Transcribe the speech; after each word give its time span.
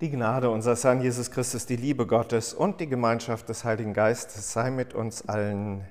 Die 0.00 0.10
Gnade 0.10 0.50
unseres 0.50 0.82
Herrn 0.82 1.00
Jesus 1.00 1.30
Christus, 1.30 1.66
die 1.66 1.76
Liebe 1.76 2.04
Gottes 2.04 2.52
und 2.52 2.80
die 2.80 2.88
Gemeinschaft 2.88 3.48
des 3.48 3.62
Heiligen 3.62 3.94
Geistes 3.94 4.52
sei 4.52 4.72
mit 4.72 4.92
uns 4.92 5.28
allen. 5.28 5.84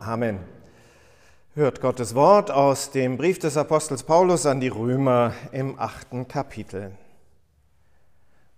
Amen. 0.00 0.38
Hört 1.54 1.82
Gottes 1.82 2.14
Wort 2.14 2.50
aus 2.50 2.90
dem 2.90 3.18
Brief 3.18 3.38
des 3.38 3.58
Apostels 3.58 4.04
Paulus 4.04 4.46
an 4.46 4.60
die 4.60 4.68
Römer 4.68 5.34
im 5.52 5.78
achten 5.78 6.28
Kapitel. 6.28 6.92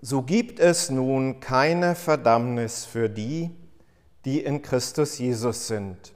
So 0.00 0.22
gibt 0.22 0.60
es 0.60 0.90
nun 0.90 1.40
keine 1.40 1.96
Verdammnis 1.96 2.84
für 2.84 3.10
die, 3.10 3.50
die 4.24 4.44
in 4.44 4.62
Christus 4.62 5.18
Jesus 5.18 5.66
sind. 5.66 6.12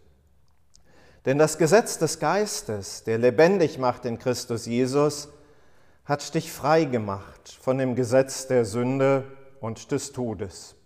Denn 1.27 1.39
das 1.39 1.59
Gesetz 1.59 1.99
des 1.99 2.21
Geistes, 2.21 3.03
der 3.03 3.19
lebendig 3.19 3.79
macht 3.79 4.05
in 4.05 4.21
Christus 4.21 4.67
Jesus, 4.67 5.31
hat 6.05 6.35
dich 6.35 6.53
frei 6.53 6.85
gemacht 6.85 7.59
von 7.61 7.79
dem 7.79 7.95
Gesetz 7.95 8.47
der 8.47 8.65
Sünde 8.65 9.25
und 9.61 9.91
des 9.91 10.13
Todes. 10.13 10.77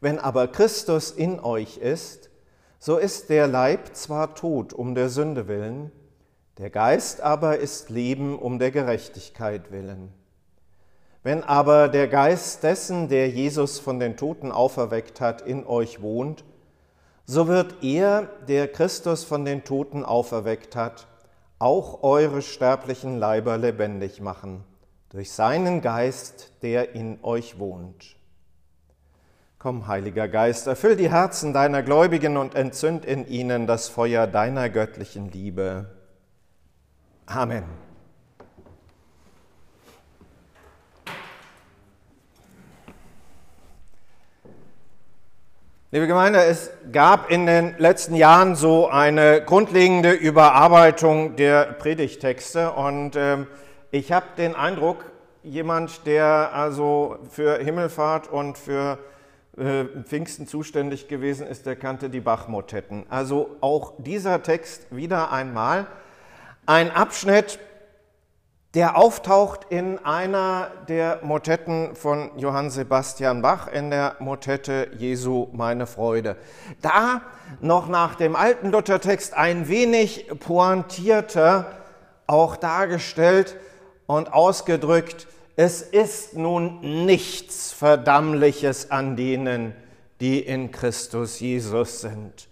Wenn 0.00 0.18
aber 0.18 0.48
Christus 0.48 1.10
in 1.10 1.40
euch 1.40 1.76
ist, 1.76 2.30
so 2.78 2.96
ist 2.96 3.28
der 3.28 3.46
Leib 3.46 3.94
zwar 3.94 4.34
tot 4.34 4.72
um 4.72 4.94
der 4.94 5.08
Sünde 5.08 5.48
willen, 5.48 5.92
der 6.56 6.70
Geist 6.70 7.20
aber 7.20 7.58
ist 7.58 7.90
Leben 7.90 8.38
um 8.38 8.58
der 8.58 8.70
Gerechtigkeit 8.70 9.70
willen. 9.70 10.12
Wenn 11.22 11.44
aber 11.44 11.88
der 11.88 12.08
Geist 12.08 12.62
dessen, 12.62 13.08
der 13.08 13.28
Jesus 13.28 13.78
von 13.78 14.00
den 14.00 14.16
Toten 14.16 14.52
auferweckt 14.52 15.20
hat, 15.20 15.42
in 15.42 15.66
euch 15.66 16.00
wohnt, 16.00 16.44
so 17.26 17.46
wird 17.46 17.82
er, 17.82 18.22
der 18.48 18.68
Christus 18.68 19.24
von 19.24 19.44
den 19.44 19.64
Toten 19.64 20.04
auferweckt 20.04 20.74
hat, 20.74 21.06
auch 21.58 22.02
eure 22.02 22.42
sterblichen 22.42 23.18
Leiber 23.18 23.58
lebendig 23.58 24.20
machen, 24.20 24.64
durch 25.10 25.32
seinen 25.32 25.80
Geist, 25.80 26.52
der 26.62 26.94
in 26.94 27.18
euch 27.22 27.58
wohnt. 27.58 28.16
Komm, 29.58 29.88
Heiliger 29.88 30.28
Geist, 30.28 30.68
erfüll 30.68 30.94
die 30.94 31.10
Herzen 31.10 31.52
deiner 31.52 31.82
Gläubigen 31.82 32.36
und 32.36 32.54
entzünd 32.54 33.04
in 33.04 33.26
ihnen 33.26 33.66
das 33.66 33.88
Feuer 33.88 34.28
deiner 34.28 34.68
göttlichen 34.68 35.32
Liebe. 35.32 35.90
Amen. 37.26 37.87
Liebe 45.90 46.06
Gemeinde, 46.06 46.44
es 46.44 46.70
gab 46.92 47.30
in 47.30 47.46
den 47.46 47.74
letzten 47.78 48.14
Jahren 48.14 48.56
so 48.56 48.88
eine 48.88 49.42
grundlegende 49.42 50.12
Überarbeitung 50.12 51.36
der 51.36 51.64
Predigtexte 51.64 52.72
und 52.72 53.16
äh, 53.16 53.46
ich 53.90 54.12
habe 54.12 54.26
den 54.36 54.54
Eindruck, 54.54 55.10
jemand, 55.42 56.04
der 56.06 56.52
also 56.52 57.16
für 57.30 57.56
Himmelfahrt 57.56 58.28
und 58.28 58.58
für 58.58 58.98
äh, 59.56 59.86
Pfingsten 60.04 60.46
zuständig 60.46 61.08
gewesen 61.08 61.46
ist, 61.46 61.64
der 61.64 61.74
kannte 61.74 62.10
die 62.10 62.20
Bachmotetten. 62.20 63.06
Also 63.08 63.56
auch 63.62 63.94
dieser 63.96 64.42
Text 64.42 64.94
wieder 64.94 65.32
einmal 65.32 65.86
ein 66.66 66.90
Abschnitt, 66.90 67.58
der 68.74 68.98
auftaucht 68.98 69.66
in 69.70 69.98
einer 70.04 70.70
der 70.88 71.20
Motetten 71.22 71.96
von 71.96 72.30
Johann 72.38 72.70
Sebastian 72.70 73.40
Bach, 73.40 73.66
in 73.66 73.90
der 73.90 74.16
Motette 74.18 74.90
Jesu 74.98 75.48
meine 75.52 75.86
Freude. 75.86 76.36
Da 76.82 77.22
noch 77.60 77.88
nach 77.88 78.14
dem 78.14 78.36
alten 78.36 78.70
Luthertext 78.70 79.34
ein 79.34 79.68
wenig 79.68 80.28
pointierter 80.40 81.78
auch 82.26 82.56
dargestellt 82.56 83.56
und 84.06 84.32
ausgedrückt, 84.32 85.26
es 85.56 85.82
ist 85.82 86.36
nun 86.36 87.04
nichts 87.06 87.72
Verdammliches 87.72 88.90
an 88.90 89.16
denen, 89.16 89.74
die 90.20 90.40
in 90.40 90.70
Christus 90.70 91.40
Jesus 91.40 92.02
sind. 92.02 92.48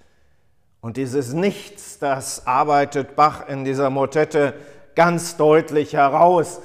Und 0.80 0.96
dieses 0.96 1.32
Nichts, 1.32 1.98
das 1.98 2.46
arbeitet 2.46 3.16
Bach 3.16 3.48
in 3.48 3.64
dieser 3.64 3.90
Motette 3.90 4.54
ganz 4.96 5.36
deutlich 5.36 5.92
heraus, 5.92 6.60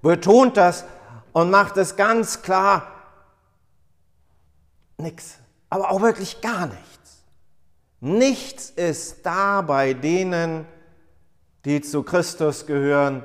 betont 0.00 0.56
das 0.56 0.84
und 1.32 1.50
macht 1.50 1.76
es 1.76 1.96
ganz 1.96 2.40
klar, 2.40 2.86
nichts, 4.96 5.38
aber 5.68 5.90
auch 5.90 6.00
wirklich 6.00 6.40
gar 6.40 6.66
nichts. 6.66 7.24
Nichts 8.00 8.70
ist 8.70 9.26
da 9.26 9.60
bei 9.60 9.92
denen, 9.92 10.66
die 11.64 11.80
zu 11.80 12.02
Christus 12.02 12.66
gehören, 12.66 13.22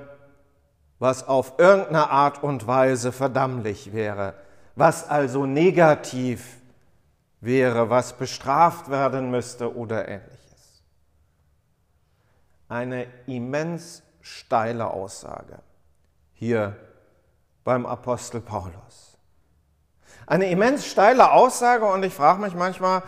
was 0.99 1.27
auf 1.27 1.53
irgendeine 1.57 2.09
Art 2.09 2.43
und 2.43 2.67
Weise 2.67 3.11
verdammlich 3.11 3.93
wäre, 3.93 4.33
was 4.75 5.07
also 5.07 5.45
negativ 5.45 6.57
wäre, 7.39 7.89
was 7.89 8.13
bestraft 8.13 8.89
werden 8.89 9.31
müsste 9.31 9.75
oder 9.75 10.07
ähnliches. 10.07 10.83
Eine 12.67 13.07
immens 13.27 14.03
steile 14.27 14.91
Aussage 14.91 15.59
hier 16.33 16.75
beim 17.63 17.85
Apostel 17.85 18.41
Paulus. 18.41 19.17
Eine 20.25 20.49
immens 20.49 20.85
steile 20.85 21.31
Aussage 21.31 21.85
und 21.85 22.03
ich 22.03 22.13
frage 22.13 22.41
mich 22.41 22.53
manchmal, 22.53 23.03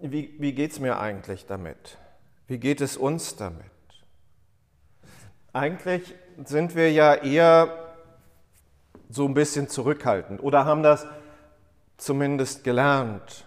wie, 0.00 0.34
wie 0.38 0.52
geht 0.52 0.72
es 0.72 0.80
mir 0.80 0.98
eigentlich 0.98 1.46
damit? 1.46 1.98
Wie 2.46 2.58
geht 2.58 2.80
es 2.80 2.96
uns 2.96 3.36
damit? 3.36 3.64
Eigentlich 5.52 6.14
sind 6.44 6.74
wir 6.74 6.92
ja 6.92 7.14
eher 7.14 7.94
so 9.08 9.24
ein 9.26 9.34
bisschen 9.34 9.68
zurückhaltend 9.68 10.42
oder 10.42 10.66
haben 10.66 10.82
das 10.82 11.06
zumindest 11.96 12.64
gelernt. 12.64 13.46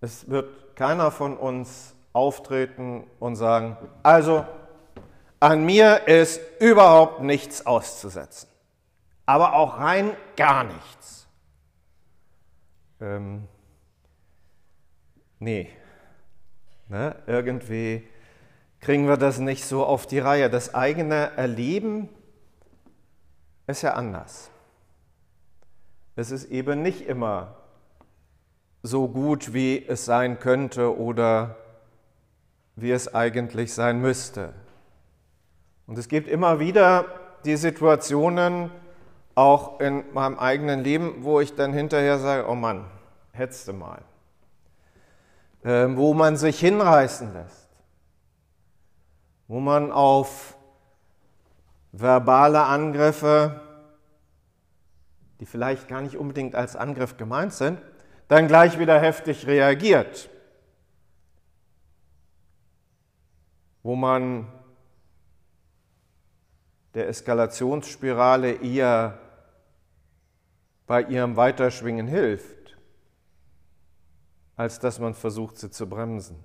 Es 0.00 0.28
wird 0.28 0.74
keiner 0.74 1.10
von 1.10 1.36
uns 1.36 1.94
auftreten 2.12 3.04
und 3.20 3.36
sagen, 3.36 3.76
also 4.02 4.44
an 5.44 5.66
mir 5.66 6.08
ist 6.08 6.40
überhaupt 6.58 7.20
nichts 7.20 7.66
auszusetzen, 7.66 8.48
aber 9.26 9.52
auch 9.52 9.78
rein 9.78 10.16
gar 10.36 10.64
nichts. 10.64 11.26
Ähm, 12.98 13.46
nee, 15.38 15.68
ne? 16.88 17.16
irgendwie 17.26 18.08
kriegen 18.80 19.06
wir 19.06 19.18
das 19.18 19.38
nicht 19.38 19.66
so 19.66 19.84
auf 19.84 20.06
die 20.06 20.18
Reihe. 20.18 20.48
Das 20.48 20.74
eigene 20.74 21.36
Erleben 21.36 22.08
ist 23.66 23.82
ja 23.82 23.92
anders. 23.92 24.50
Es 26.16 26.30
ist 26.30 26.46
eben 26.46 26.80
nicht 26.80 27.02
immer 27.02 27.56
so 28.82 29.08
gut, 29.08 29.52
wie 29.52 29.84
es 29.86 30.06
sein 30.06 30.38
könnte 30.38 30.96
oder 30.98 31.56
wie 32.76 32.92
es 32.92 33.14
eigentlich 33.14 33.74
sein 33.74 34.00
müsste. 34.00 34.54
Und 35.86 35.98
es 35.98 36.08
gibt 36.08 36.28
immer 36.28 36.60
wieder 36.60 37.04
die 37.44 37.56
Situationen, 37.56 38.70
auch 39.34 39.80
in 39.80 40.04
meinem 40.12 40.38
eigenen 40.38 40.84
Leben, 40.84 41.24
wo 41.24 41.40
ich 41.40 41.54
dann 41.54 41.72
hinterher 41.72 42.18
sage, 42.18 42.48
oh 42.48 42.54
Mann, 42.54 42.84
du 43.68 43.72
mal. 43.72 44.02
Ähm, 45.64 45.96
wo 45.96 46.14
man 46.14 46.36
sich 46.36 46.60
hinreißen 46.60 47.32
lässt, 47.32 47.68
wo 49.48 49.60
man 49.60 49.90
auf 49.90 50.56
verbale 51.92 52.62
Angriffe, 52.62 53.60
die 55.40 55.46
vielleicht 55.46 55.88
gar 55.88 56.00
nicht 56.00 56.16
unbedingt 56.16 56.54
als 56.54 56.76
Angriff 56.76 57.16
gemeint 57.16 57.52
sind, 57.52 57.80
dann 58.28 58.46
gleich 58.46 58.78
wieder 58.78 59.00
heftig 59.00 59.46
reagiert, 59.46 60.28
wo 63.82 63.96
man 63.96 64.46
der 66.94 67.08
Eskalationsspirale 67.08 68.52
eher 68.62 69.18
bei 70.86 71.02
ihrem 71.02 71.36
Weiterschwingen 71.36 72.06
hilft, 72.06 72.76
als 74.56 74.78
dass 74.78 74.98
man 74.98 75.14
versucht, 75.14 75.58
sie 75.58 75.70
zu 75.70 75.88
bremsen. 75.88 76.42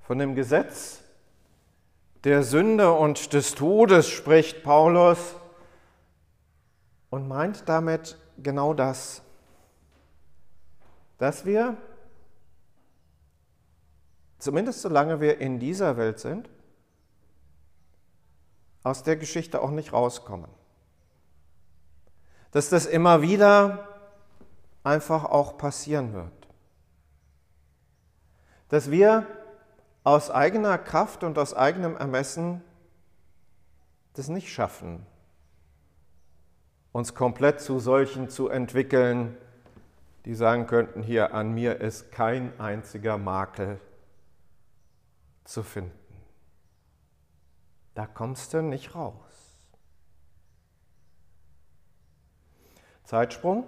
Von 0.00 0.18
dem 0.18 0.34
Gesetz 0.34 1.02
der 2.24 2.42
Sünde 2.42 2.92
und 2.92 3.32
des 3.32 3.54
Todes 3.54 4.08
spricht 4.08 4.62
Paulus 4.62 5.36
und 7.10 7.28
meint 7.28 7.68
damit 7.68 8.18
genau 8.42 8.74
das, 8.74 9.22
dass 11.18 11.46
wir, 11.46 11.76
zumindest 14.38 14.82
solange 14.82 15.20
wir 15.20 15.38
in 15.38 15.58
dieser 15.58 15.96
Welt 15.96 16.18
sind, 16.18 16.50
aus 18.84 19.02
der 19.02 19.16
Geschichte 19.16 19.60
auch 19.60 19.70
nicht 19.70 19.92
rauskommen. 19.92 20.50
Dass 22.52 22.68
das 22.68 22.86
immer 22.86 23.22
wieder 23.22 23.88
einfach 24.84 25.24
auch 25.24 25.58
passieren 25.58 26.12
wird. 26.12 26.30
Dass 28.68 28.90
wir 28.90 29.26
aus 30.04 30.30
eigener 30.30 30.78
Kraft 30.78 31.24
und 31.24 31.38
aus 31.38 31.54
eigenem 31.54 31.96
Ermessen 31.96 32.62
das 34.12 34.28
nicht 34.28 34.52
schaffen, 34.52 35.04
uns 36.92 37.14
komplett 37.14 37.60
zu 37.60 37.80
solchen 37.80 38.28
zu 38.28 38.48
entwickeln, 38.48 39.36
die 40.26 40.34
sagen 40.34 40.66
könnten, 40.66 41.02
hier 41.02 41.34
an 41.34 41.52
mir 41.52 41.80
ist 41.80 42.12
kein 42.12 42.58
einziger 42.60 43.18
Makel 43.18 43.80
zu 45.44 45.62
finden. 45.62 46.03
Da 47.94 48.06
kommst 48.06 48.52
du 48.52 48.62
nicht 48.62 48.94
raus. 48.94 49.14
Zeitsprung. 53.04 53.64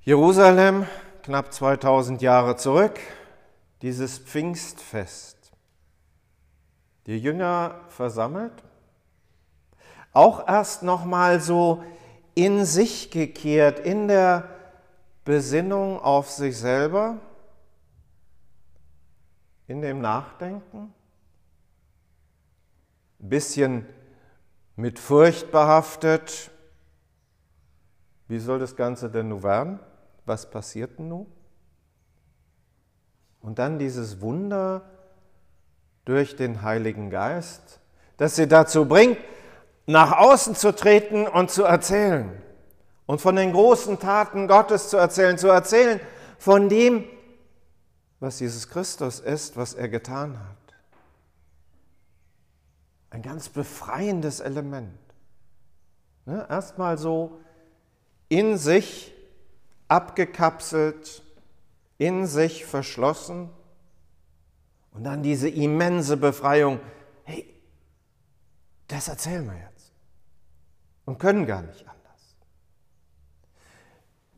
Jerusalem, 0.00 0.86
knapp 1.22 1.52
2000 1.52 2.22
Jahre 2.22 2.56
zurück, 2.56 2.98
dieses 3.82 4.18
Pfingstfest. 4.18 5.52
Die 7.06 7.18
Jünger 7.18 7.82
versammelt, 7.88 8.62
auch 10.12 10.48
erst 10.48 10.82
noch 10.82 11.04
mal 11.04 11.40
so 11.40 11.84
in 12.34 12.64
sich 12.64 13.10
gekehrt, 13.10 13.80
in 13.80 14.08
der 14.08 14.48
Besinnung 15.24 16.00
auf 16.00 16.30
sich 16.30 16.56
selber, 16.56 17.18
in 19.66 19.82
dem 19.82 20.00
Nachdenken, 20.00 20.94
ein 23.20 23.28
bisschen 23.28 23.86
mit 24.76 24.98
Furcht 24.98 25.50
behaftet. 25.50 26.50
Wie 28.28 28.38
soll 28.38 28.58
das 28.58 28.76
Ganze 28.76 29.10
denn 29.10 29.28
nun 29.28 29.42
werden? 29.42 29.80
Was 30.24 30.50
passiert 30.50 30.98
denn 30.98 31.08
nun? 31.08 31.26
Und 33.40 33.58
dann 33.58 33.78
dieses 33.78 34.20
Wunder 34.20 34.82
durch 36.04 36.36
den 36.36 36.62
Heiligen 36.62 37.10
Geist, 37.10 37.80
das 38.16 38.36
sie 38.36 38.46
dazu 38.46 38.86
bringt, 38.86 39.18
nach 39.86 40.12
außen 40.18 40.54
zu 40.54 40.74
treten 40.74 41.26
und 41.26 41.50
zu 41.50 41.64
erzählen 41.64 42.42
und 43.06 43.22
von 43.22 43.36
den 43.36 43.52
großen 43.52 43.98
Taten 43.98 44.48
Gottes 44.48 44.90
zu 44.90 44.98
erzählen, 44.98 45.38
zu 45.38 45.48
erzählen 45.48 45.98
von 46.38 46.68
dem, 46.68 47.04
was 48.20 48.38
Jesus 48.40 48.68
Christus 48.68 49.18
ist, 49.18 49.56
was 49.56 49.72
er 49.72 49.88
getan 49.88 50.38
hat. 50.38 50.57
Ein 53.18 53.22
ganz 53.22 53.48
befreiendes 53.48 54.38
Element. 54.38 54.96
Ne? 56.24 56.46
Erstmal 56.48 56.98
so 56.98 57.40
in 58.28 58.56
sich 58.56 59.12
abgekapselt, 59.88 61.24
in 61.96 62.28
sich 62.28 62.64
verschlossen 62.64 63.50
und 64.92 65.02
dann 65.02 65.24
diese 65.24 65.48
immense 65.48 66.16
Befreiung. 66.16 66.78
Hey, 67.24 67.52
das 68.86 69.08
erzählen 69.08 69.44
wir 69.46 69.58
jetzt 69.68 69.90
und 71.04 71.18
können 71.18 71.44
gar 71.44 71.62
nicht 71.62 71.88
anders. 71.88 72.36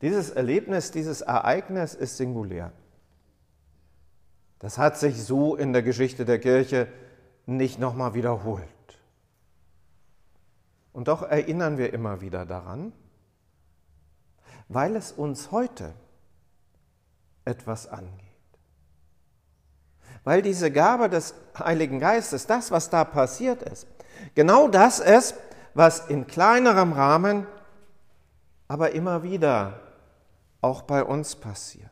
Dieses 0.01 0.31
Erlebnis, 0.31 0.91
dieses 0.91 1.21
Ereignis 1.21 1.93
ist 1.93 2.17
singulär. 2.17 2.73
Das 4.59 4.79
hat 4.79 4.97
sich 4.97 5.23
so 5.23 5.55
in 5.55 5.75
der 5.75 5.83
Geschichte 5.83 6.25
der 6.25 6.39
Kirche 6.39 6.89
nicht 7.57 7.79
nochmal 7.79 8.15
wiederholt. 8.15 8.67
Und 10.93 11.09
doch 11.09 11.23
erinnern 11.23 11.79
wir 11.79 11.93
immer 11.93 12.21
wieder 12.21 12.47
daran, 12.47 12.93
weil 14.69 14.97
es 14.97 15.13
uns 15.13 15.51
heute 15.51 15.93
etwas 17.45 17.87
angeht. 17.87 18.27
Weil 20.25 20.43
diese 20.43 20.71
Gabe 20.71 21.09
des 21.09 21.35
Heiligen 21.59 21.99
Geistes, 21.99 22.47
das, 22.47 22.71
was 22.71 22.91
da 22.91 23.05
passiert 23.05 23.63
ist, 23.63 23.87
genau 24.35 24.69
das 24.69 24.99
ist, 24.99 25.35
was 25.75 26.09
in 26.09 26.27
kleinerem 26.27 26.93
Rahmen, 26.93 27.47
aber 28.69 28.93
immer 28.93 29.23
wieder 29.23 29.81
auch 30.61 30.83
bei 30.83 31.03
uns 31.03 31.37
passiert. 31.37 31.91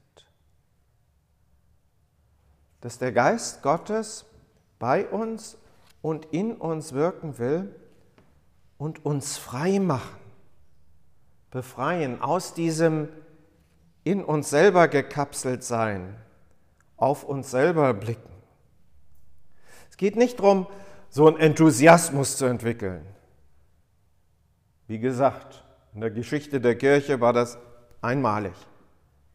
Dass 2.81 2.99
der 2.99 3.12
Geist 3.12 3.62
Gottes 3.62 4.25
bei 4.78 5.06
uns 5.08 5.56
und 6.02 6.26
in 6.26 6.54
uns 6.56 6.92
wirken 6.92 7.38
will 7.38 7.75
und 8.76 9.04
uns 9.04 9.38
frei 9.38 9.78
machen, 9.78 10.20
befreien 11.50 12.20
aus 12.20 12.54
diesem 12.54 13.08
in 14.04 14.25
uns 14.25 14.48
selber 14.48 14.88
gekapselt 14.88 15.62
sein, 15.62 16.16
auf 16.96 17.25
uns 17.25 17.50
selber 17.50 17.92
blicken. 17.92 18.32
Es 19.90 19.96
geht 19.96 20.16
nicht 20.16 20.38
darum, 20.38 20.66
so 21.10 21.26
einen 21.26 21.38
Enthusiasmus 21.38 22.36
zu 22.36 22.46
entwickeln, 22.46 23.04
wie 24.86 24.98
gesagt, 24.98 25.64
in 25.92 26.00
der 26.00 26.10
Geschichte 26.10 26.60
der 26.60 26.76
Kirche 26.76 27.20
war 27.20 27.32
das 27.32 27.58
einmalig, 28.00 28.54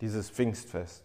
dieses 0.02 0.30
Pfingstfest. 0.30 1.04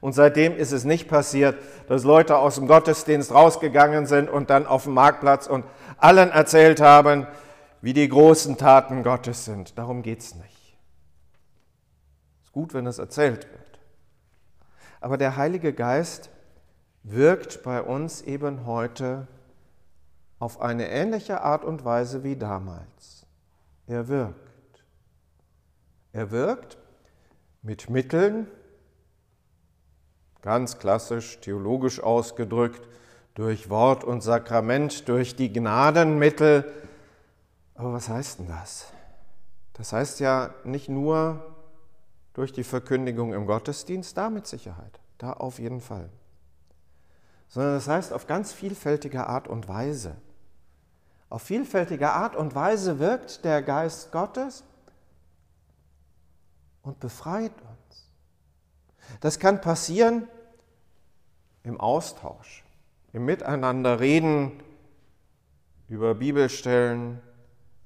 Und 0.00 0.12
seitdem 0.12 0.56
ist 0.56 0.72
es 0.72 0.84
nicht 0.84 1.08
passiert, 1.08 1.56
dass 1.88 2.04
Leute 2.04 2.36
aus 2.36 2.56
dem 2.56 2.66
Gottesdienst 2.66 3.32
rausgegangen 3.32 4.06
sind 4.06 4.28
und 4.28 4.50
dann 4.50 4.66
auf 4.66 4.84
dem 4.84 4.94
Marktplatz 4.94 5.46
und 5.46 5.64
allen 5.96 6.30
erzählt 6.30 6.80
haben, 6.80 7.26
wie 7.80 7.92
die 7.92 8.08
großen 8.08 8.56
Taten 8.56 9.02
Gottes 9.02 9.44
sind. 9.44 9.78
Darum 9.78 10.02
geht 10.02 10.20
es 10.20 10.34
nicht. 10.34 10.78
Es 12.40 12.46
ist 12.46 12.52
gut, 12.52 12.74
wenn 12.74 12.86
es 12.86 12.98
erzählt 12.98 13.46
wird. 13.50 13.80
Aber 15.00 15.18
der 15.18 15.36
Heilige 15.36 15.72
Geist 15.72 16.30
wirkt 17.02 17.62
bei 17.62 17.82
uns 17.82 18.22
eben 18.22 18.64
heute 18.64 19.26
auf 20.38 20.60
eine 20.60 20.88
ähnliche 20.88 21.42
Art 21.42 21.64
und 21.64 21.84
Weise 21.84 22.24
wie 22.24 22.36
damals. 22.36 23.26
Er 23.86 24.08
wirkt. 24.08 24.84
Er 26.12 26.30
wirkt 26.30 26.78
mit 27.62 27.90
Mitteln, 27.90 28.46
ganz 30.44 30.78
klassisch 30.78 31.40
theologisch 31.40 32.00
ausgedrückt, 32.00 32.86
durch 33.32 33.70
Wort 33.70 34.04
und 34.04 34.20
Sakrament, 34.20 35.08
durch 35.08 35.34
die 35.34 35.50
Gnadenmittel. 35.50 36.70
Aber 37.74 37.94
was 37.94 38.10
heißt 38.10 38.40
denn 38.40 38.48
das? 38.48 38.92
Das 39.72 39.94
heißt 39.94 40.20
ja 40.20 40.54
nicht 40.64 40.90
nur 40.90 41.42
durch 42.34 42.52
die 42.52 42.62
Verkündigung 42.62 43.32
im 43.32 43.46
Gottesdienst, 43.46 44.18
da 44.18 44.28
mit 44.28 44.46
Sicherheit, 44.46 45.00
da 45.16 45.32
auf 45.32 45.58
jeden 45.58 45.80
Fall, 45.80 46.10
sondern 47.48 47.72
das 47.74 47.88
heißt 47.88 48.12
auf 48.12 48.26
ganz 48.26 48.52
vielfältige 48.52 49.26
Art 49.26 49.48
und 49.48 49.66
Weise. 49.66 50.14
Auf 51.30 51.40
vielfältige 51.40 52.12
Art 52.12 52.36
und 52.36 52.54
Weise 52.54 52.98
wirkt 52.98 53.46
der 53.46 53.62
Geist 53.62 54.12
Gottes 54.12 54.62
und 56.82 57.00
befreit 57.00 57.52
uns. 57.62 57.73
Das 59.20 59.38
kann 59.38 59.60
passieren 59.60 60.28
im 61.62 61.80
Austausch, 61.80 62.64
im 63.12 63.24
Miteinander 63.24 64.00
reden 64.00 64.62
über 65.88 66.14
Bibelstellen, 66.14 67.20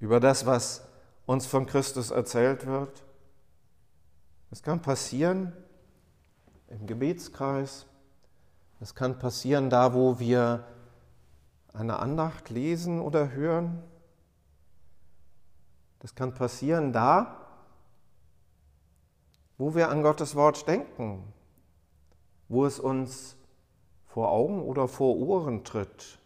über 0.00 0.20
das, 0.20 0.46
was 0.46 0.86
uns 1.26 1.46
von 1.46 1.66
Christus 1.66 2.10
erzählt 2.10 2.66
wird. 2.66 3.04
Es 4.50 4.62
kann 4.62 4.80
passieren 4.80 5.52
im 6.68 6.86
Gebetskreis. 6.86 7.86
Es 8.80 8.94
kann 8.94 9.18
passieren 9.18 9.70
da, 9.70 9.94
wo 9.94 10.18
wir 10.18 10.64
eine 11.72 11.98
Andacht 11.98 12.50
lesen 12.50 13.00
oder 13.00 13.30
hören. 13.32 13.82
Das 16.00 16.14
kann 16.14 16.34
passieren 16.34 16.92
da, 16.92 17.47
wo 19.58 19.74
wir 19.74 19.90
an 19.90 20.02
Gottes 20.02 20.34
Wort 20.34 20.66
denken, 20.66 21.24
wo 22.48 22.64
es 22.64 22.78
uns 22.78 23.36
vor 24.06 24.30
Augen 24.30 24.62
oder 24.62 24.88
vor 24.88 25.16
Ohren 25.16 25.64
tritt, 25.64 26.18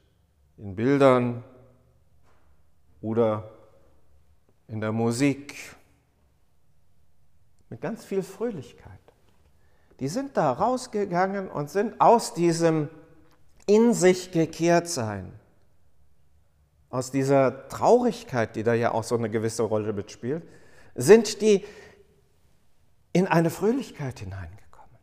in 0.58 0.76
Bildern 0.76 1.42
oder 3.00 3.50
in 4.68 4.80
der 4.80 4.92
Musik, 4.92 5.74
mit 7.70 7.80
ganz 7.80 8.04
viel 8.04 8.22
Fröhlichkeit. 8.22 8.92
Die 9.98 10.08
sind 10.08 10.36
da 10.36 10.52
rausgegangen 10.52 11.48
und 11.50 11.70
sind 11.70 12.00
aus 12.00 12.34
diesem 12.34 12.88
in 13.66 13.94
sich 13.94 14.30
gekehrt 14.30 14.88
sein 14.88 15.32
aus 16.92 17.10
dieser 17.10 17.68
Traurigkeit, 17.68 18.54
die 18.54 18.62
da 18.62 18.74
ja 18.74 18.92
auch 18.92 19.02
so 19.02 19.16
eine 19.16 19.30
gewisse 19.30 19.62
Rolle 19.62 19.94
mitspielt, 19.94 20.42
sind 20.94 21.40
die 21.40 21.64
in 23.12 23.26
eine 23.26 23.50
Fröhlichkeit 23.50 24.20
hineingekommen. 24.20 24.98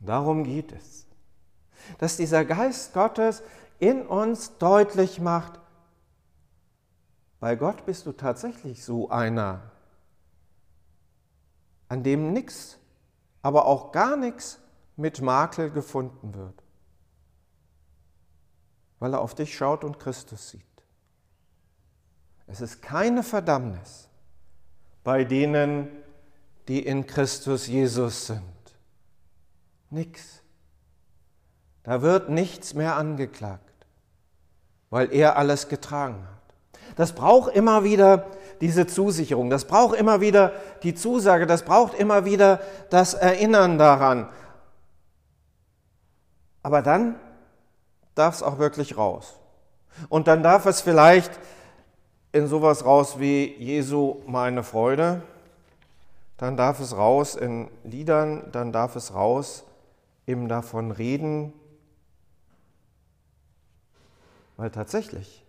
Darum 0.00 0.44
geht 0.44 0.72
es, 0.72 1.06
dass 1.98 2.16
dieser 2.16 2.44
Geist 2.44 2.94
Gottes 2.94 3.42
in 3.78 4.06
uns 4.06 4.58
deutlich 4.58 5.20
macht, 5.20 5.60
bei 7.40 7.54
Gott 7.54 7.86
bist 7.86 8.04
du 8.06 8.12
tatsächlich 8.12 8.84
so 8.84 9.10
einer, 9.10 9.70
an 11.88 12.02
dem 12.02 12.32
nichts, 12.32 12.78
aber 13.42 13.66
auch 13.66 13.92
gar 13.92 14.16
nichts 14.16 14.58
mit 14.96 15.20
Makel 15.20 15.70
gefunden 15.70 16.34
wird. 16.34 16.62
weil 18.98 19.14
er 19.14 19.20
auf 19.20 19.34
dich 19.34 19.56
schaut 19.56 19.84
und 19.84 19.98
Christus 19.98 20.50
sieht. 20.50 20.64
Es 22.46 22.60
ist 22.60 22.82
keine 22.82 23.22
Verdammnis 23.22 24.08
bei 25.04 25.24
denen, 25.24 25.88
die 26.68 26.84
in 26.84 27.06
Christus 27.06 27.66
Jesus 27.66 28.26
sind. 28.26 28.42
Nix. 29.90 30.42
Da 31.82 32.02
wird 32.02 32.28
nichts 32.28 32.74
mehr 32.74 32.96
angeklagt, 32.96 33.86
weil 34.90 35.12
er 35.12 35.36
alles 35.36 35.68
getragen 35.68 36.22
hat. 36.22 36.94
Das 36.96 37.14
braucht 37.14 37.54
immer 37.54 37.84
wieder 37.84 38.26
diese 38.60 38.86
Zusicherung, 38.86 39.50
das 39.50 39.64
braucht 39.66 39.96
immer 39.96 40.20
wieder 40.20 40.52
die 40.82 40.94
Zusage, 40.94 41.46
das 41.46 41.62
braucht 41.62 41.94
immer 41.94 42.24
wieder 42.24 42.60
das 42.90 43.14
Erinnern 43.14 43.78
daran. 43.78 44.28
Aber 46.62 46.82
dann 46.82 47.18
darf 48.14 48.34
es 48.34 48.42
auch 48.42 48.58
wirklich 48.58 48.96
raus. 48.96 49.34
Und 50.08 50.26
dann 50.26 50.42
darf 50.42 50.66
es 50.66 50.80
vielleicht 50.80 51.30
in 52.32 52.46
sowas 52.46 52.84
raus 52.84 53.18
wie 53.18 53.54
Jesu 53.58 54.16
meine 54.26 54.62
Freude, 54.62 55.22
dann 56.38 56.56
darf 56.56 56.80
es 56.80 56.96
raus 56.96 57.34
in 57.34 57.68
Liedern, 57.84 58.50
dann 58.52 58.72
darf 58.72 58.96
es 58.96 59.12
raus 59.12 59.64
im 60.24 60.48
davon 60.48 60.92
reden, 60.92 61.52
weil 64.56 64.70
tatsächlich 64.70 65.44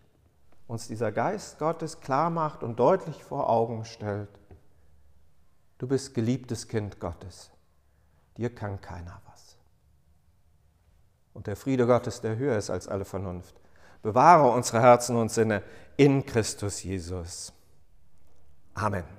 uns 0.67 0.87
dieser 0.87 1.11
Geist 1.11 1.59
Gottes 1.59 2.01
klar 2.01 2.29
macht 2.29 2.63
und 2.63 2.79
deutlich 2.79 3.23
vor 3.23 3.49
Augen 3.49 3.85
stellt, 3.85 4.29
du 5.77 5.87
bist 5.87 6.13
geliebtes 6.13 6.67
Kind 6.67 6.99
Gottes, 6.99 7.51
dir 8.37 8.53
kann 8.53 8.81
keiner 8.81 9.21
was. 9.31 9.57
Und 11.33 11.47
der 11.47 11.55
Friede 11.55 11.85
Gottes, 11.85 12.21
der 12.21 12.35
höher 12.35 12.57
ist 12.57 12.71
als 12.71 12.87
alle 12.87 13.05
Vernunft, 13.05 13.55
bewahre 14.01 14.49
unsere 14.51 14.81
Herzen 14.81 15.15
und 15.15 15.31
Sinne 15.31 15.61
in 15.97 16.25
Christus 16.25 16.81
Jesus. 16.83 17.53
Amen. 18.73 19.18